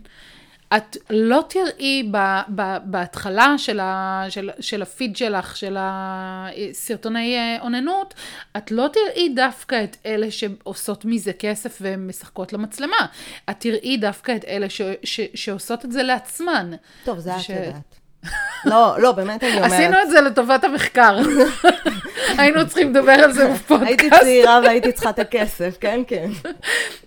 [0.77, 2.17] את לא תראי ב,
[2.55, 8.15] ב, בהתחלה של, ה, של, של הפיד שלך, של הסרטוני אה, אוננות,
[8.57, 13.07] את לא תראי דווקא את אלה שעושות מזה כסף ומשחקות למצלמה.
[13.51, 16.71] את תראי דווקא את אלה ש, ש, שעושות את זה לעצמן.
[17.05, 17.96] טוב, זה את ש- יודעת.
[18.65, 19.73] לא, לא, באמת אני אומרת.
[19.73, 21.19] עשינו את זה לטובת המחקר.
[22.39, 23.89] היינו צריכים לדבר על זה בפודקאסט.
[23.89, 26.31] הייתי צעירה והייתי צריכה את הכסף, כן, כן.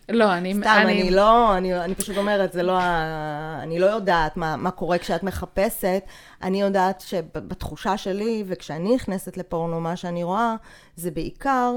[0.10, 0.54] לא, אני...
[0.54, 4.72] סתם, אני לא, אני, אני פשוט אומרת, זה לא, ה- אני לא יודעת מה, מה
[4.72, 6.04] קורה כשאת מחפשת,
[6.44, 10.56] אני יודעת שבתחושה שלי, וכשאני נכנסת לפורנו, מה שאני רואה,
[10.96, 11.74] זה בעיקר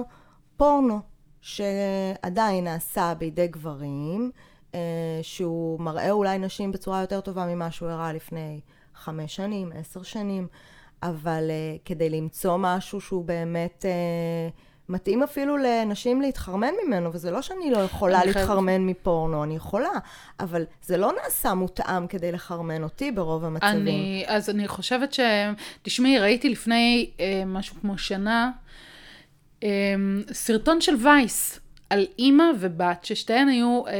[0.56, 1.00] פורנו,
[1.40, 4.30] שעדיין נעשה בידי גברים,
[4.74, 4.80] אה,
[5.22, 8.60] שהוא מראה אולי נשים בצורה יותר טובה ממה שהוא הראה לפני
[8.94, 10.46] חמש שנים, עשר שנים,
[11.02, 13.84] אבל אה, כדי למצוא משהו שהוא באמת...
[13.88, 14.48] אה,
[14.88, 19.90] מתאים אפילו לנשים להתחרמן ממנו, וזה לא שאני לא יכולה להתחרמן מפורנו, אני יכולה,
[20.40, 23.80] אבל זה לא נעשה מותאם כדי לחרמן אותי ברוב המצבים.
[23.80, 25.20] אני, אז אני חושבת ש...
[25.82, 28.50] תשמעי, ראיתי לפני אה, משהו כמו שנה,
[29.62, 29.68] אה,
[30.32, 31.60] סרטון של וייס
[31.92, 33.92] על אימא ובת, ששתיהן היו, אה,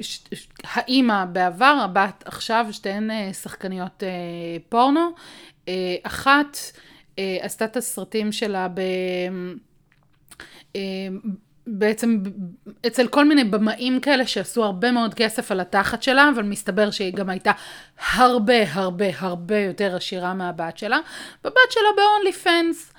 [0.00, 4.08] ש, ש, האימא בעבר, הבת עכשיו, שתיהן אה, שחקניות אה,
[4.68, 5.10] פורנו.
[5.68, 6.58] אה, אחת
[7.18, 8.80] אה, עשתה את הסרטים שלה ב...
[10.76, 10.80] אה,
[11.66, 12.22] בעצם
[12.86, 17.12] אצל כל מיני במאים כאלה שעשו הרבה מאוד כסף על התחת שלה, אבל מסתבר שהיא
[17.12, 17.52] גם הייתה
[18.12, 20.98] הרבה הרבה הרבה יותר עשירה מהבת שלה,
[21.44, 22.94] בבת שלה ב-only fans.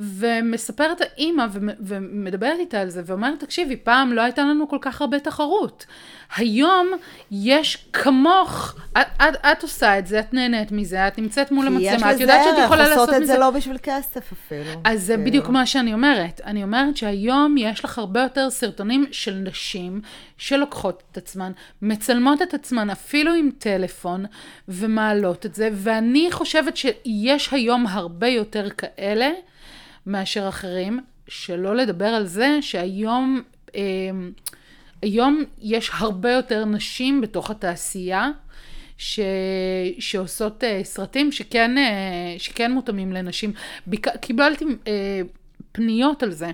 [0.00, 5.00] ומספרת האימא ומ- ומדברת איתה על זה ואומרת, תקשיבי, פעם לא הייתה לנו כל כך
[5.00, 5.86] הרבה תחרות.
[6.36, 6.88] היום
[7.30, 11.84] יש כמוך, את, את, את עושה את זה, את נהנית מזה, את נמצאת מול כי
[11.84, 13.76] יש המצלמה, את לזה יודעת שאת ערך, יכולה לעשות עושות את מזה זה לא בשביל
[13.82, 14.80] כסף אפילו.
[14.84, 15.26] אז זה כאילו.
[15.26, 16.40] בדיוק מה שאני אומרת.
[16.44, 20.00] אני אומרת שהיום יש לך הרבה יותר סרטונים של נשים
[20.38, 24.24] שלוקחות את עצמן, מצלמות את עצמן אפילו עם טלפון,
[24.68, 29.30] ומעלות את זה, ואני חושבת שיש היום הרבה יותר כאלה
[30.06, 33.42] מאשר אחרים, שלא לדבר על זה שהיום...
[33.74, 33.80] אה,
[35.02, 38.30] היום יש הרבה יותר נשים בתוך התעשייה
[38.98, 39.20] ש...
[39.98, 43.52] שעושות uh, סרטים שכן, uh, שכן מותאמים לנשים.
[43.86, 44.08] ביק...
[44.08, 44.88] קיבלתי uh,
[45.72, 46.50] פניות על זה.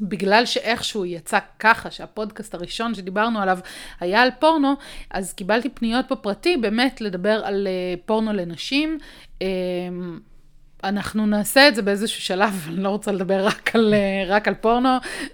[0.00, 3.58] בגלל שאיכשהו יצא ככה, שהפודקאסט הראשון שדיברנו עליו
[4.00, 4.74] היה על פורנו,
[5.10, 8.98] אז קיבלתי פניות בפרטי באמת לדבר על uh, פורנו לנשים.
[9.38, 9.42] Uh,
[10.84, 14.54] אנחנו נעשה את זה באיזשהו שלב, אני לא רוצה לדבר רק על, אה, רק על
[14.54, 14.88] פורנו,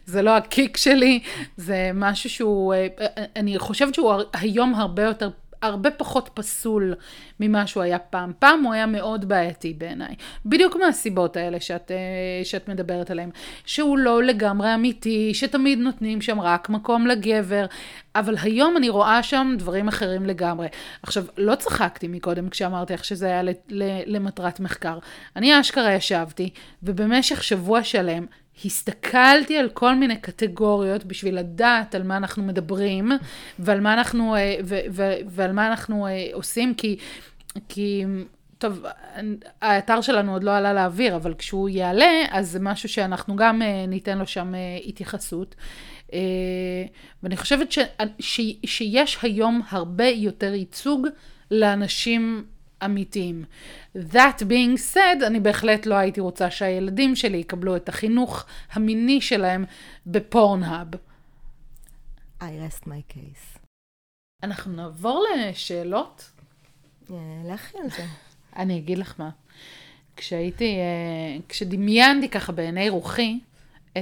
[0.07, 1.21] זה לא הקיק שלי,
[1.57, 2.87] זה משהו שהוא, אה,
[3.37, 5.31] אני חושבת שהוא היום הרבה יותר
[5.63, 6.95] הרבה פחות פסול
[7.41, 8.33] ממה שהוא היה פעם.
[8.39, 10.15] פעם הוא היה מאוד בעייתי בעיניי.
[10.47, 13.31] בדיוק מהסיבות האלה שאת, אה, שאת מדברת עליהן.
[13.67, 17.67] שהוא לא לגמרי אמיתי, שתמיד נותנים שם רק מקום לגבר,
[18.15, 20.69] אבל היום אני רואה שם דברים אחרים לגמרי.
[21.03, 23.43] עכשיו, לא צחקתי מקודם כשאמרתי לך שזה היה
[24.07, 24.99] למטרת מחקר.
[25.37, 26.51] אני אשכרה ישבתי,
[26.83, 28.27] ובמשך שבוע שלם
[28.65, 33.13] הסתכלתי על כל מיני קטגוריות בשביל לדעת על מה אנחנו מדברים
[33.59, 36.97] ועל מה אנחנו, אה, ו, ו, ועל מה אנחנו אה, עושים, כי,
[37.69, 38.05] כי
[38.59, 38.85] טוב,
[39.63, 43.85] האתר שלנו עוד לא עלה לאוויר, אבל כשהוא יעלה, אז זה משהו שאנחנו גם אה,
[43.89, 44.55] ניתן לו שם
[44.87, 45.55] התייחסות.
[47.23, 47.79] ואני חושבת ש,
[48.19, 51.07] ש, שיש היום הרבה יותר ייצוג
[51.51, 52.45] לאנשים
[52.85, 53.45] אמיתיים.
[53.97, 59.65] That being said, אני בהחלט לא הייתי רוצה שהילדים שלי יקבלו את החינוך המיני שלהם
[60.07, 60.89] בפורנהאב.
[62.41, 63.59] I rest my case.
[64.43, 66.31] אנחנו נעבור לשאלות?
[67.11, 68.05] אה, לכי על זה.
[68.57, 69.31] אני אגיד לך מה.
[70.17, 73.39] כשהייתי, אה, כשדמיינתי ככה בעיני רוחי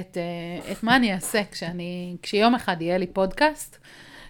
[0.00, 3.78] את, אה, את מה אני אעשה כשאני, כשיום אחד יהיה לי פודקאסט,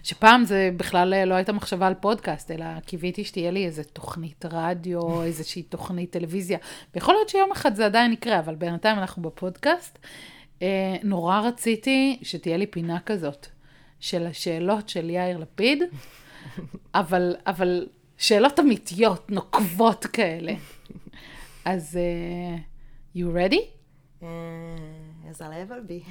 [0.07, 5.21] שפעם זה בכלל לא הייתה מחשבה על פודקאסט, אלא קיוויתי שתהיה לי איזה תוכנית רדיו,
[5.27, 6.57] איזושהי תוכנית טלוויזיה.
[6.95, 9.99] ויכול להיות שיום אחד זה עדיין יקרה, אבל בינתיים אנחנו בפודקאסט.
[10.61, 13.47] אה, נורא רציתי שתהיה לי פינה כזאת,
[13.99, 15.83] של השאלות של יאיר לפיד,
[16.95, 20.53] אבל, אבל שאלות אמיתיות, נוקבות כאלה.
[21.65, 23.61] אז uh, you ready?
[24.21, 26.09] As I'll ever be.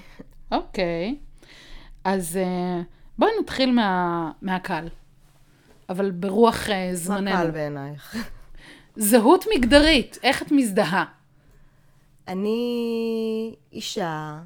[0.52, 1.16] אוקיי.
[1.18, 1.48] Okay.
[2.04, 2.38] אז...
[2.42, 4.88] Uh, בואי נתחיל מה, מהקל,
[5.88, 7.24] אבל ברוח uh, זמננו.
[7.24, 8.16] מה קל בעינייך?
[8.96, 11.04] זהות מגדרית, איך את מזדהה?
[12.28, 14.40] אני אישה,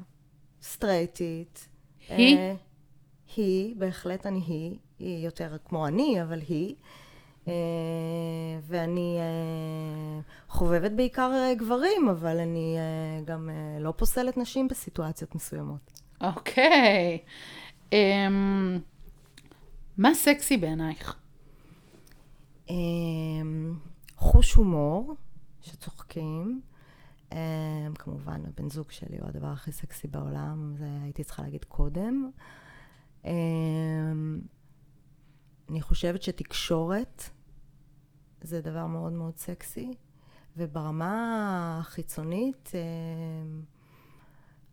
[0.61, 1.67] סטרייטית.
[2.09, 2.37] היא?
[2.37, 2.57] Uh,
[3.35, 4.77] היא, בהחלט אני היא.
[4.99, 6.75] היא יותר כמו אני, אבל היא.
[7.45, 7.49] Uh,
[8.67, 15.35] ואני uh, חובבת בעיקר uh, גברים, אבל אני uh, גם uh, לא פוסלת נשים בסיטואציות
[15.35, 16.01] מסוימות.
[16.21, 17.17] אוקיי.
[17.21, 17.29] Okay.
[17.91, 17.93] Um,
[19.97, 21.15] מה סקסי בעינייך?
[22.67, 22.71] Um,
[24.15, 25.15] חוש הומור,
[25.61, 26.61] שצוחקים.
[27.29, 27.33] Um,
[27.95, 32.29] כמובן, הבן זוג שלי הוא הדבר הכי סקסי בעולם, זה הייתי צריכה להגיד קודם.
[35.69, 37.23] אני חושבת שתקשורת
[38.41, 39.91] זה דבר מאוד מאוד סקסי,
[40.57, 42.71] וברמה החיצונית,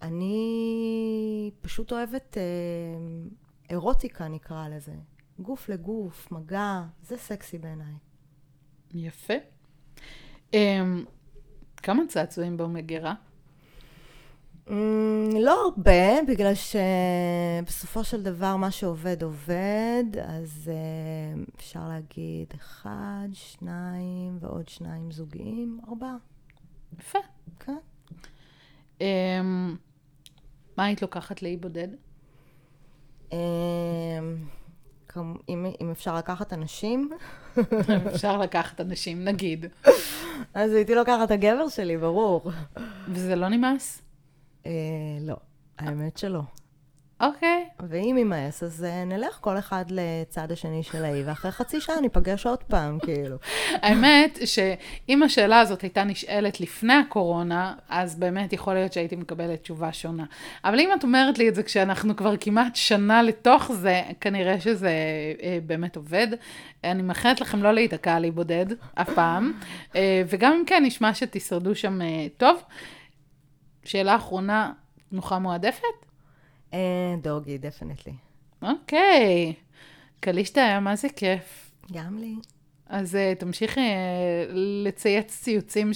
[0.02, 2.42] אני פשוט אוהבת אה,
[3.70, 4.94] אירוטיקה נקרא לזה.
[5.38, 7.94] גוף לגוף, מגע, זה סקסי בעיניי.
[8.94, 9.34] יפה.
[10.54, 10.82] אה,
[11.76, 13.14] כמה צעצועים במגירה?
[14.68, 14.70] Mm,
[15.40, 24.38] לא הרבה, בגלל שבסופו של דבר מה שעובד עובד, אז אה, אפשר להגיד אחד, שניים
[24.40, 26.16] ועוד שניים זוגיים, ארבעה.
[26.98, 27.18] יפה.
[27.60, 27.78] כן.
[29.00, 29.40] אה,
[30.78, 31.88] מה היית לוקחת לאי בודד?
[33.32, 33.38] אמ,
[35.48, 37.10] אם, אם אפשר לקחת אנשים.
[38.14, 39.66] אפשר לקחת אנשים, נגיד.
[40.54, 42.50] אז הייתי לוקחת את הגבר שלי, ברור.
[43.08, 44.02] וזה לא נמאס?
[44.66, 44.72] אה,
[45.20, 45.36] לא,
[45.78, 46.40] האמת שלא.
[47.20, 47.66] אוקיי.
[47.78, 47.82] Okay.
[47.88, 52.62] ואם יימאס, אז נלך כל אחד לצד השני של האי, ואחרי חצי שעה ניפגש עוד
[52.62, 53.36] פעם, כאילו.
[53.72, 59.92] האמת שאם השאלה הזאת הייתה נשאלת לפני הקורונה, אז באמת יכול להיות שהייתי מקבלת תשובה
[59.92, 60.24] שונה.
[60.64, 64.90] אבל אם את אומרת לי את זה כשאנחנו כבר כמעט שנה לתוך זה, כנראה שזה
[65.38, 66.28] uh, באמת עובד.
[66.84, 69.52] אני מאחלת לכם לא להיתקע על אי בודד, אף פעם.
[69.92, 69.96] uh,
[70.28, 72.04] וגם אם כן, נשמע שתשרדו שם uh,
[72.36, 72.62] טוב.
[73.84, 74.72] שאלה אחרונה,
[75.10, 76.07] תנוחה מועדפת?
[77.22, 78.14] דוגי, דפנטלי.
[78.62, 79.54] אוקיי.
[80.20, 81.70] קלישטה היה מה זה כיף.
[81.92, 82.34] גם לי.
[82.86, 85.90] אז uh, תמשיכי uh, לצייץ ציוצים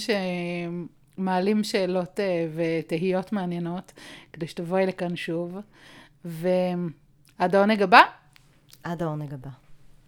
[1.17, 2.21] שמעלים שאלות uh,
[2.55, 3.91] ותהיות מעניינות,
[4.33, 5.57] כדי שתבואי לכאן שוב.
[6.25, 8.01] ועד העונג הבא?
[8.83, 9.62] עד העונג הבא.